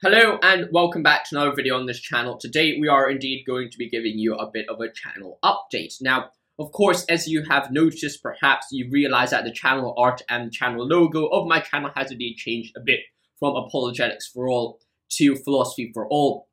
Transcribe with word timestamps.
Hello 0.00 0.38
and 0.44 0.68
welcome 0.70 1.02
back 1.02 1.24
to 1.24 1.34
another 1.34 1.56
video 1.56 1.76
on 1.76 1.86
this 1.86 1.98
channel. 1.98 2.38
Today 2.38 2.78
we 2.80 2.86
are 2.86 3.10
indeed 3.10 3.42
going 3.44 3.68
to 3.68 3.76
be 3.76 3.90
giving 3.90 4.16
you 4.16 4.36
a 4.36 4.48
bit 4.48 4.68
of 4.68 4.80
a 4.80 4.92
channel 4.92 5.40
update. 5.42 5.94
Now, 6.00 6.30
of 6.56 6.70
course, 6.70 7.04
as 7.06 7.26
you 7.26 7.42
have 7.50 7.72
noticed, 7.72 8.22
perhaps 8.22 8.68
you 8.70 8.88
realize 8.92 9.30
that 9.30 9.42
the 9.42 9.50
channel 9.50 9.96
art 9.98 10.22
and 10.28 10.52
channel 10.52 10.86
logo 10.86 11.26
of 11.26 11.48
my 11.48 11.58
channel 11.58 11.90
has 11.96 12.12
indeed 12.12 12.36
changed 12.36 12.76
a 12.76 12.80
bit 12.80 13.00
from 13.40 13.56
Apologetics 13.56 14.28
for 14.28 14.48
All 14.48 14.78
to 15.14 15.34
Philosophy 15.34 15.90
for 15.92 16.06
All. 16.06 16.46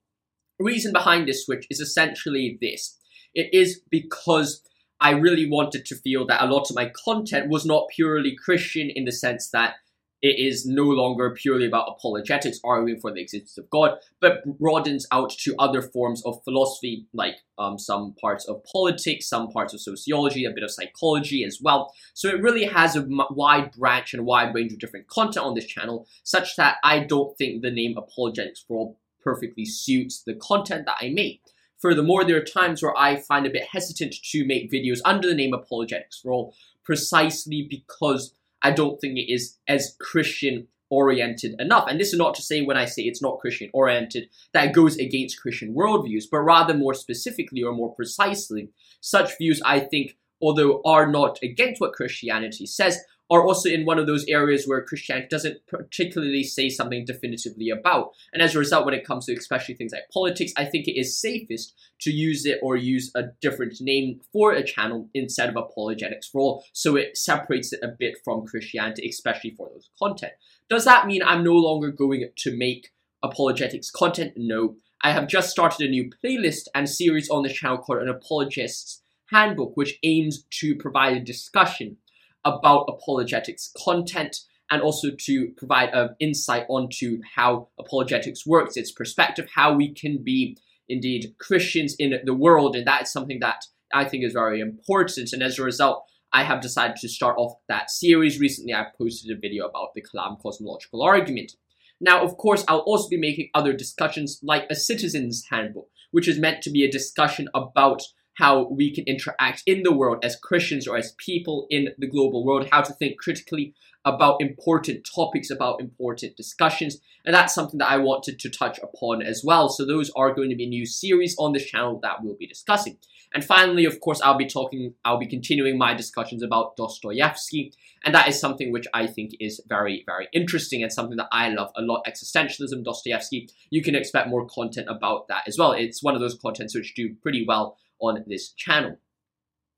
The 0.57 0.65
reason 0.65 0.91
behind 0.91 1.27
this 1.27 1.45
switch 1.45 1.67
is 1.69 1.79
essentially 1.79 2.57
this. 2.59 2.97
It 3.35 3.53
is 3.53 3.79
because 3.91 4.63
I 4.99 5.11
really 5.11 5.47
wanted 5.47 5.85
to 5.85 5.95
feel 5.97 6.25
that 6.25 6.41
a 6.41 6.51
lot 6.51 6.71
of 6.71 6.75
my 6.75 6.91
content 7.05 7.49
was 7.49 7.63
not 7.63 7.89
purely 7.95 8.35
Christian 8.43 8.89
in 8.89 9.05
the 9.05 9.11
sense 9.11 9.51
that 9.51 9.75
it 10.21 10.39
is 10.39 10.65
no 10.65 10.83
longer 10.83 11.29
purely 11.31 11.67
about 11.67 11.89
apologetics, 11.89 12.59
arguing 12.63 12.99
for 12.99 13.11
the 13.11 13.21
existence 13.21 13.57
of 13.57 13.69
God, 13.69 13.97
but 14.19 14.43
broadens 14.57 15.05
out 15.11 15.29
to 15.29 15.55
other 15.59 15.81
forms 15.81 16.23
of 16.25 16.43
philosophy, 16.43 17.05
like 17.13 17.35
um, 17.57 17.77
some 17.77 18.15
parts 18.19 18.47
of 18.47 18.63
politics, 18.63 19.27
some 19.27 19.49
parts 19.49 19.73
of 19.73 19.81
sociology, 19.81 20.45
a 20.45 20.51
bit 20.51 20.63
of 20.63 20.71
psychology 20.71 21.43
as 21.43 21.59
well. 21.61 21.93
So 22.13 22.29
it 22.29 22.41
really 22.41 22.65
has 22.65 22.95
a 22.95 23.07
wide 23.29 23.71
branch 23.73 24.13
and 24.13 24.25
wide 24.25 24.55
range 24.55 24.73
of 24.73 24.79
different 24.79 25.07
content 25.07 25.45
on 25.45 25.53
this 25.53 25.65
channel, 25.65 26.07
such 26.23 26.55
that 26.55 26.77
I 26.83 26.99
don't 26.99 27.37
think 27.37 27.61
the 27.61 27.71
name 27.71 27.97
Apologetics 27.97 28.63
for 28.67 28.77
All 28.77 28.99
perfectly 29.23 29.65
suits 29.65 30.21
the 30.21 30.35
content 30.35 30.85
that 30.85 30.97
I 31.01 31.09
make. 31.09 31.41
Furthermore, 31.77 32.23
there 32.23 32.37
are 32.37 32.43
times 32.43 32.81
where 32.81 32.97
I 32.97 33.17
find 33.17 33.45
a 33.45 33.49
bit 33.49 33.67
hesitant 33.71 34.15
to 34.31 34.45
make 34.45 34.71
videos 34.71 34.99
under 35.03 35.27
the 35.27 35.35
name 35.35 35.53
Apologetics 35.53 36.19
for 36.21 36.31
All, 36.31 36.55
precisely 36.83 37.67
because 37.69 38.33
I 38.65 38.71
don't 38.71 38.99
think 38.99 39.19
it 39.19 39.31
is 39.31 39.59
as 39.67 39.95
Christian 40.01 40.67
oriented 40.89 41.53
enough. 41.59 41.85
And 41.87 41.99
this 41.99 42.13
is 42.13 42.17
not 42.17 42.33
to 42.35 42.41
say 42.41 42.63
when 42.63 42.77
I 42.77 42.85
say 42.85 43.03
it's 43.03 43.21
not 43.21 43.37
Christian 43.37 43.69
oriented 43.73 44.27
that 44.53 44.73
goes 44.73 44.97
against 44.97 45.39
Christian 45.39 45.75
worldviews, 45.75 46.23
but 46.31 46.39
rather 46.39 46.73
more 46.73 46.95
specifically 46.95 47.61
or 47.61 47.73
more 47.73 47.93
precisely, 47.93 48.69
such 49.01 49.37
views 49.37 49.61
I 49.63 49.81
think, 49.81 50.17
although 50.41 50.81
are 50.83 51.05
not 51.05 51.37
against 51.43 51.79
what 51.79 51.93
Christianity 51.93 52.65
says, 52.65 52.99
are 53.29 53.45
also 53.45 53.69
in 53.69 53.85
one 53.85 53.97
of 53.97 54.07
those 54.07 54.25
areas 54.27 54.65
where 54.65 54.83
Christianity 54.83 55.27
doesn't 55.29 55.65
particularly 55.67 56.43
say 56.43 56.69
something 56.69 57.05
definitively 57.05 57.69
about. 57.69 58.11
And 58.31 58.41
as 58.41 58.55
a 58.55 58.59
result, 58.59 58.85
when 58.85 58.93
it 58.93 59.05
comes 59.05 59.25
to 59.25 59.33
especially 59.33 59.75
things 59.75 59.93
like 59.93 60.09
politics, 60.13 60.53
I 60.57 60.65
think 60.65 60.87
it 60.87 60.99
is 60.99 61.19
safest 61.19 61.73
to 62.01 62.11
use 62.11 62.45
it 62.45 62.59
or 62.61 62.75
use 62.75 63.11
a 63.15 63.23
different 63.41 63.77
name 63.81 64.21
for 64.31 64.51
a 64.51 64.63
channel 64.63 65.09
instead 65.13 65.49
of 65.49 65.55
apologetics 65.55 66.27
for 66.27 66.41
all, 66.41 66.65
so 66.73 66.95
it 66.95 67.17
separates 67.17 67.73
it 67.73 67.79
a 67.81 67.87
bit 67.87 68.15
from 68.23 68.45
Christianity, 68.45 69.07
especially 69.09 69.51
for 69.51 69.69
those 69.69 69.89
content. 69.97 70.33
Does 70.69 70.85
that 70.85 71.07
mean 71.07 71.21
I'm 71.23 71.43
no 71.43 71.53
longer 71.53 71.91
going 71.91 72.29
to 72.35 72.57
make 72.57 72.91
apologetics 73.23 73.89
content? 73.89 74.33
No. 74.35 74.75
I 75.01 75.11
have 75.11 75.27
just 75.27 75.49
started 75.49 75.87
a 75.87 75.89
new 75.89 76.09
playlist 76.09 76.67
and 76.73 76.89
series 76.89 77.29
on 77.29 77.43
the 77.43 77.49
channel 77.49 77.77
called 77.77 78.01
An 78.01 78.09
Apologist's 78.09 79.01
Handbook, 79.31 79.75
which 79.75 79.99
aims 80.03 80.45
to 80.59 80.75
provide 80.75 81.17
a 81.17 81.19
discussion 81.19 81.97
about 82.45 82.85
apologetics 82.87 83.71
content 83.83 84.37
and 84.71 84.81
also 84.81 85.09
to 85.19 85.51
provide 85.57 85.89
an 85.93 86.15
insight 86.19 86.65
onto 86.69 87.19
how 87.35 87.67
apologetics 87.79 88.45
works, 88.45 88.77
its 88.77 88.91
perspective, 88.91 89.47
how 89.55 89.75
we 89.75 89.93
can 89.93 90.23
be 90.23 90.57
indeed 90.87 91.35
Christians 91.39 91.95
in 91.99 92.13
the 92.23 92.33
world, 92.33 92.75
and 92.75 92.87
that 92.87 93.03
is 93.03 93.11
something 93.11 93.39
that 93.41 93.65
I 93.93 94.05
think 94.05 94.23
is 94.23 94.33
very 94.33 94.59
important. 94.59 95.33
And 95.33 95.43
as 95.43 95.59
a 95.59 95.63
result, 95.63 96.05
I 96.33 96.43
have 96.43 96.61
decided 96.61 96.97
to 96.97 97.09
start 97.09 97.37
off 97.37 97.53
that 97.69 97.89
series. 97.89 98.39
Recently, 98.39 98.73
I 98.73 98.87
posted 98.97 99.35
a 99.35 99.39
video 99.39 99.67
about 99.67 99.93
the 99.93 100.01
Kalam 100.01 100.39
cosmological 100.41 101.01
argument. 101.01 101.53
Now, 102.01 102.23
of 102.23 102.37
course, 102.37 102.65
I'll 102.67 102.79
also 102.79 103.07
be 103.07 103.17
making 103.17 103.49
other 103.53 103.71
discussions 103.71 104.39
like 104.43 104.65
a 104.69 104.75
citizen's 104.75 105.45
handbook, 105.49 105.87
which 106.11 106.27
is 106.27 106.39
meant 106.39 106.61
to 106.63 106.71
be 106.71 106.83
a 106.83 106.91
discussion 106.91 107.47
about 107.53 108.01
how 108.35 108.67
we 108.69 108.93
can 108.93 109.03
interact 109.05 109.63
in 109.65 109.83
the 109.83 109.93
world 109.93 110.19
as 110.23 110.35
Christians 110.35 110.87
or 110.87 110.97
as 110.97 111.15
people 111.17 111.67
in 111.69 111.89
the 111.97 112.07
global 112.07 112.45
world, 112.45 112.67
how 112.71 112.81
to 112.81 112.93
think 112.93 113.17
critically 113.17 113.73
about 114.05 114.39
important 114.39 115.07
topics, 115.13 115.49
about 115.49 115.81
important 115.81 116.37
discussions. 116.37 116.99
And 117.25 117.33
that's 117.33 117.55
something 117.55 117.79
that 117.79 117.89
I 117.89 117.97
wanted 117.97 118.39
to 118.39 118.49
touch 118.49 118.79
upon 118.79 119.23
as 119.23 119.41
well. 119.43 119.67
So 119.67 119.83
those 119.83 120.11
are 120.15 120.33
going 120.33 120.51
to 120.51 120.55
be 120.55 120.67
new 120.67 120.85
series 120.85 121.35
on 121.39 121.53
this 121.53 121.65
channel 121.65 121.99
that 122.03 122.17
we'll 122.21 122.35
be 122.35 122.45
discussing. 122.45 122.97
And 123.33 123.43
finally, 123.43 123.83
of 123.83 123.99
course, 123.99 124.21
I'll 124.21 124.37
be 124.37 124.47
talking, 124.47 124.93
I'll 125.03 125.17
be 125.17 125.25
continuing 125.25 125.77
my 125.77 125.93
discussions 125.95 126.43
about 126.43 126.77
Dostoevsky. 126.77 127.73
And 128.05 128.13
that 128.13 128.29
is 128.29 128.39
something 128.39 128.71
which 128.71 128.85
I 128.93 129.07
think 129.07 129.31
is 129.39 129.59
very, 129.67 130.03
very 130.05 130.29
interesting 130.31 130.83
and 130.83 130.93
something 130.93 131.17
that 131.17 131.27
I 131.31 131.49
love 131.49 131.71
a 131.75 131.81
lot. 131.81 132.05
Existentialism, 132.07 132.83
Dostoevsky, 132.83 133.49
you 133.71 133.81
can 133.81 133.95
expect 133.95 134.29
more 134.29 134.45
content 134.45 134.87
about 134.87 135.27
that 135.29 135.43
as 135.47 135.57
well. 135.57 135.71
It's 135.71 136.03
one 136.03 136.13
of 136.13 136.21
those 136.21 136.37
contents 136.39 136.75
which 136.75 136.93
do 136.93 137.15
pretty 137.21 137.43
well 137.45 137.77
on 137.99 138.23
this 138.27 138.51
channel. 138.51 138.97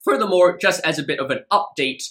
Furthermore, 0.04 0.58
just 0.58 0.86
as 0.86 1.00
a 1.00 1.04
bit 1.04 1.20
of 1.20 1.32
an 1.32 1.46
update, 1.52 2.04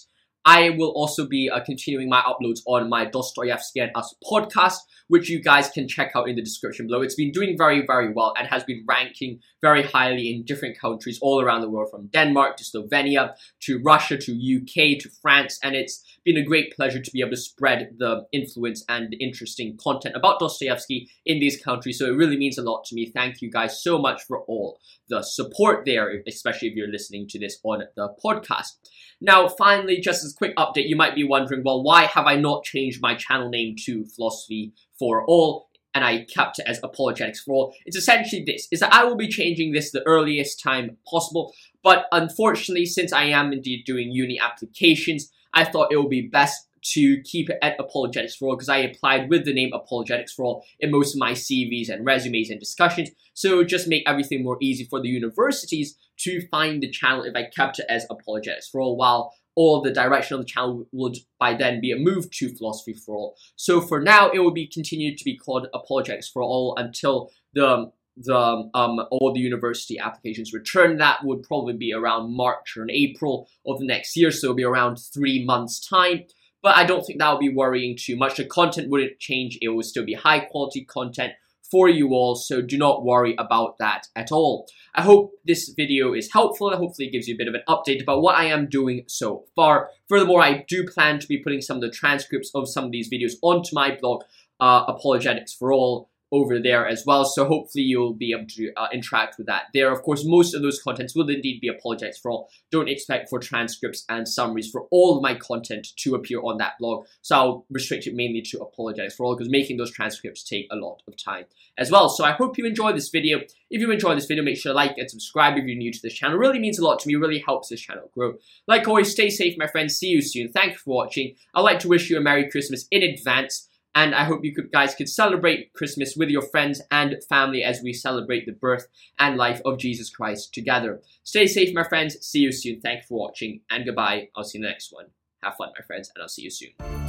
I 0.47 0.71
will 0.71 0.91
also 0.91 1.27
be 1.27 1.51
uh, 1.51 1.59
continuing 1.65 2.09
my 2.09 2.21
uploads 2.23 2.61
on 2.67 2.89
my 2.89 3.05
Dostoevsky 3.05 3.81
and 3.81 3.91
Us 3.97 4.15
podcast, 4.25 4.79
which 5.09 5.29
you 5.29 5.43
guys 5.43 5.69
can 5.69 5.89
check 5.89 6.13
out 6.15 6.29
in 6.29 6.37
the 6.37 6.43
description 6.43 6.87
below. 6.87 7.03
It's 7.03 7.17
been 7.17 7.33
doing 7.33 7.59
very, 7.59 7.85
very 7.85 8.13
well 8.13 8.33
and 8.39 8.47
has 8.47 8.63
been 8.63 8.85
ranking 8.89 9.41
very 9.61 9.83
highly 9.83 10.33
in 10.33 10.45
different 10.45 10.79
countries 10.79 11.19
all 11.21 11.43
around 11.43 11.63
the 11.63 11.69
world, 11.69 11.91
from 11.91 12.07
Denmark 12.07 12.59
to 12.59 12.65
Slovenia 12.65 13.35
to 13.63 13.83
Russia 13.85 14.17
to 14.17 14.33
UK 14.33 15.01
to 15.01 15.11
France, 15.21 15.59
and 15.65 15.75
it's 15.75 16.05
been 16.25 16.37
a 16.37 16.45
great 16.45 16.73
pleasure 16.77 17.01
to 17.01 17.11
be 17.11 17.21
able 17.21 17.31
to 17.31 17.37
spread 17.37 17.97
the 17.99 18.25
influence 18.33 18.85
and 18.89 19.17
interesting 19.19 19.77
content 19.83 20.15
about 20.15 20.39
Dostoevsky 20.39 21.11
in 21.25 21.41
these 21.41 21.61
countries. 21.61 21.99
So 21.99 22.07
it 22.07 22.17
really 22.17 22.37
means 22.37 22.57
a 22.57 22.63
lot 22.63 22.85
to 22.85 22.95
me. 22.95 23.07
Thank 23.07 23.43
you 23.43 23.51
guys 23.51 23.83
so 23.83 23.99
much 23.99 24.23
for 24.23 24.43
all 24.43 24.79
the 25.09 25.23
support 25.23 25.85
there, 25.85 26.23
especially 26.29 26.69
if 26.69 26.75
you're 26.75 26.87
listening 26.87 27.27
to 27.29 27.39
this 27.39 27.59
on 27.65 27.83
the 27.97 28.15
podcast. 28.25 28.73
Now, 29.21 29.49
finally, 29.49 30.01
just 30.01 30.25
as 30.25 30.36
quick 30.37 30.55
update, 30.57 30.89
you 30.89 30.97
might 30.97 31.15
be 31.15 31.25
wondering, 31.25 31.63
well, 31.65 31.83
why 31.83 32.05
have 32.05 32.27
I 32.27 32.37
not 32.37 32.65
changed 32.65 33.01
my 33.01 33.15
channel 33.15 33.49
name 33.49 33.77
to 33.85 34.05
Philosophy 34.05 34.73
for 34.99 35.25
All? 35.27 35.67
and 35.95 36.05
I 36.05 36.27
kept 36.27 36.59
it 36.59 36.67
as 36.69 36.79
apologetics 36.83 37.41
for 37.41 37.55
all. 37.55 37.75
It's 37.87 37.97
essentially 37.97 38.45
this, 38.47 38.69
is 38.71 38.81
that 38.81 38.93
I 38.93 39.05
will 39.05 39.17
be 39.17 39.29
changing 39.29 39.73
this 39.73 39.93
the 39.93 40.07
earliest 40.07 40.63
time 40.63 40.99
possible, 41.11 41.55
but 41.83 42.05
unfortunately, 42.13 42.85
since 42.85 43.15
I 43.15 43.25
am 43.25 43.51
indeed 43.51 43.85
doing 43.87 44.13
uni 44.13 44.39
applications, 44.39 45.33
I 45.55 45.65
thought 45.65 45.91
it 45.91 45.97
would 45.97 46.11
be 46.11 46.29
best 46.29 46.69
to 46.93 47.23
keep 47.23 47.49
it 47.49 47.59
at 47.63 47.81
Apologetics 47.81 48.37
for 48.37 48.49
All 48.49 48.57
because 48.57 48.69
I 48.69 48.79
applied 48.79 49.31
with 49.31 49.47
the 49.47 49.55
name 49.55 49.73
Apologetics 49.73 50.35
for 50.35 50.45
All 50.45 50.65
in 50.79 50.91
most 50.91 51.15
of 51.15 51.19
my 51.19 51.33
CVs 51.33 51.89
and 51.89 52.05
resumes 52.05 52.51
and 52.51 52.61
discussions. 52.61 53.11
So 53.33 53.65
just 53.65 53.89
make 53.89 54.05
everything 54.07 54.45
more 54.45 54.59
easy 54.61 54.85
for 54.85 55.01
the 55.01 55.09
universities 55.09 55.97
to 56.19 56.47
find 56.49 56.83
the 56.83 56.91
channel 56.91 57.25
if 57.25 57.35
I 57.35 57.45
kept 57.45 57.79
it 57.79 57.87
as 57.89 58.07
Apologetics 58.11 58.69
for 58.69 58.83
All, 58.83 58.97
while 58.97 59.33
all 59.57 59.81
the 59.81 59.91
direction 59.91 60.35
of 60.35 60.41
the 60.43 60.47
channel 60.47 60.87
would 60.93 61.17
by 61.41 61.55
then 61.55 61.81
be 61.81 61.91
a 61.91 61.97
move 61.97 62.31
to 62.31 62.55
Philosophy 62.55 62.93
for 62.93 63.17
All. 63.17 63.37
So 63.57 63.81
for 63.81 64.01
now, 64.01 64.31
it 64.31 64.39
will 64.39 64.53
be 64.53 64.67
continued 64.69 65.19
to 65.19 65.25
be 65.25 65.37
called 65.37 65.67
Apologetics 65.75 66.29
for 66.29 66.43
All 66.43 66.75
until 66.77 67.31
the 67.55 67.91
the 68.19 68.71
um, 68.75 69.01
all 69.11 69.33
the 69.35 69.41
university 69.41 69.99
applications 69.99 70.53
return. 70.53 70.99
That 70.99 71.25
would 71.25 71.43
probably 71.43 71.75
be 71.75 71.93
around 71.93 72.35
March 72.35 72.77
or 72.77 72.83
in 72.83 72.91
April 72.91 73.49
of 73.67 73.79
the 73.79 73.87
next 73.87 74.17
year, 74.17 74.31
so 74.31 74.47
it'll 74.47 74.57
be 74.57 74.65
around 74.65 74.97
three 74.97 75.45
months' 75.45 75.87
time. 75.87 76.25
But 76.63 76.77
I 76.77 76.85
don't 76.85 77.05
think 77.05 77.19
that 77.19 77.31
will 77.31 77.39
be 77.39 77.55
worrying 77.55 77.97
too 77.99 78.17
much. 78.17 78.37
The 78.37 78.45
content 78.45 78.91
wouldn't 78.91 79.21
change, 79.21 79.59
it 79.61 79.69
will 79.69 79.83
still 79.83 80.05
be 80.05 80.15
high 80.15 80.41
quality 80.41 80.85
content 80.85 81.33
for 81.71 81.89
you 81.89 82.11
all, 82.11 82.35
so 82.35 82.61
do 82.63 82.79
not 82.79 83.05
worry 83.05 83.35
about 83.39 83.79
that 83.79 84.07
at 84.15 84.33
all. 84.33 84.67
I 84.95 85.03
hope 85.03 85.33
this 85.45 85.69
video 85.77 86.15
is 86.15 86.33
helpful 86.33 86.71
and 86.71 86.79
hopefully 86.79 87.11
gives 87.11 87.29
you 87.29 87.35
a 87.35 87.39
bit 87.39 87.49
of 87.49 87.55
an 87.55 87.63
update 87.69 88.03
about 88.03 88.23
what 88.23 88.37
I 88.37 88.45
am 88.45 88.69
doing 88.69 89.05
so 89.07 89.45
far. 89.55 89.91
Furthermore, 90.09 90.43
I 90.43 90.65
do 90.69 90.87
plan 90.87 91.19
to 91.19 91.27
be 91.27 91.39
putting 91.39 91.61
some 91.61 91.77
of 91.77 91.83
the 91.83 91.91
transcripts 91.91 92.51
of 92.55 92.69
some 92.69 92.85
of 92.85 92.93
these 92.93 93.11
videos 93.11 93.35
onto 93.43 93.75
my 93.75 93.97
blog, 93.97 94.23
uh, 94.61 94.85
Apologetics 94.89 95.53
for 95.53 95.73
All, 95.73 96.09
over 96.33 96.59
there 96.61 96.87
as 96.87 97.05
well. 97.07 97.25
So 97.25 97.45
hopefully 97.45 97.85
you'll 97.85 98.15
be 98.15 98.33
able 98.33 98.49
to 98.51 98.73
uh, 98.77 98.89
interact 98.93 99.39
with 99.39 99.47
that 99.47 99.65
there. 99.73 99.93
Of 99.93 100.03
course, 100.03 100.25
most 100.25 100.55
of 100.55 100.63
those 100.63 100.81
contents 100.83 101.15
will 101.15 101.29
indeed 101.29 101.61
be 101.61 101.69
apologized 101.69 102.21
for. 102.21 102.47
Don't 102.71 102.89
expect 102.89 103.29
for 103.29 103.39
transcripts 103.39 104.05
and 104.09 104.29
summaries 104.29 104.71
for 104.71 104.87
all 104.91 105.21
my 105.21 105.35
content 105.35 105.89
to 105.99 106.15
appear 106.15 106.41
on 106.41 106.59
that 106.59 106.75
blog. 106.79 107.07
So 107.23 107.37
I'll 107.37 107.67
restrict 107.71 108.07
it 108.07 108.15
mainly 108.15 108.43
to 108.43 108.61
Apologetics 108.61 109.15
for 109.15 109.27
All 109.27 109.37
because 109.37 109.51
making 109.51 109.77
those 109.77 109.93
transcripts 109.93 110.43
take 110.43 110.67
a 110.71 110.77
lot 110.77 111.03
of 111.07 111.17
time 111.17 111.45
as 111.79 111.91
well. 111.91 112.09
So 112.09 112.25
I 112.25 112.33
hope 112.33 112.59
you 112.59 112.67
enjoyed 112.67 112.97
this 112.97 113.11
video. 113.11 113.41
If 113.71 113.81
you 113.81 113.91
enjoyed 113.91 114.17
this 114.17 114.27
video, 114.27 114.45
make 114.45 114.57
sure 114.57 114.73
to 114.73 114.77
like 114.77 114.99
and 114.99 115.11
subscribe 115.11 115.57
if 115.57 115.65
you're 115.65 115.77
new 115.77 115.93
to 115.93 116.03
this 116.03 116.15
channel. 116.15 116.37
It 116.37 116.41
really 116.41 116.59
means 116.59 116.79
a 116.79 116.85
lot 116.85 116.99
to 117.01 117.09
me. 117.09 117.15
It 117.15 117.19
really 117.19 117.43
helps 117.47 117.69
this 117.69 117.81
channel 117.81 118.11
grow. 118.15 118.35
Like 118.67 118.87
always, 118.89 119.11
stay 119.11 119.31
safe, 119.31 119.57
my 119.59 119.67
friends. 119.67 119.97
See 119.97 120.09
you 120.09 120.23
soon. 120.23 120.51
Thank 120.51 120.73
you 120.73 120.79
for 120.79 120.95
watching. 120.95 121.35
I'd 121.55 121.61
like 121.61 121.81
to 121.81 121.89
wish 121.89 122.11
you 122.11 122.17
a 122.17 122.21
Merry 122.21 122.51
Christmas 122.51 122.87
in 122.91 123.03
advance 123.03 123.69
and 123.97 124.15
I 124.15 124.25
hope 124.25 124.45
you 124.45 124.55
could, 124.55 124.71
guys 124.71 124.95
could 124.95 125.09
celebrate 125.09 125.73
Christmas 125.73 126.15
with 126.17 126.29
your 126.29 126.43
friends 126.43 126.83
and 126.91 127.17
family 127.29 127.65
as 127.65 127.81
we 127.83 127.95
celebrate 127.95 128.45
the 128.45 128.53
birth 128.53 128.87
and 129.19 129.39
life 129.39 129.63
of 129.65 129.79
Jesus 129.79 130.11
Christ 130.11 130.53
together. 130.53 131.01
Stay 131.25 131.47
safe, 131.47 131.75
my 131.75 131.83
friends. 131.83 132.17
See 132.25 132.41
you 132.41 132.53
soon. 132.53 132.81
Thank 132.81 133.01
you 133.01 133.07
for 133.09 133.19
watching, 133.19 133.63
and 133.71 133.87
goodbye. 133.87 134.29
I'll 134.37 134.45
see 134.45 134.59
you 134.59 134.65
in 134.65 134.69
the 134.69 134.73
next 134.73 134.93
one. 134.93 135.07
Have 135.43 135.57
fun, 135.57 135.71
my 135.77 135.85
friends, 135.85 136.13
and 136.15 136.23
I'll 136.23 136.29
see 136.29 136.43
you 136.43 136.51
soon. 136.51 137.06